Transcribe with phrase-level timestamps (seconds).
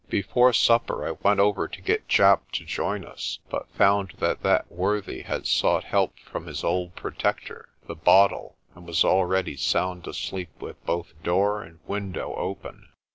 [0.09, 4.71] Before supper I went over to get Japp to join us, but found that that
[4.71, 10.49] worthy had sought help from his old protector, the bottle, and was already sound asleep
[10.59, 12.87] with both door and window open.